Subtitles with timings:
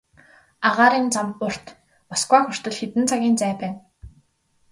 [0.67, 1.65] Агаарын зам урт,
[2.09, 3.77] Москва хүртэл хэдэн цагийн зай байна.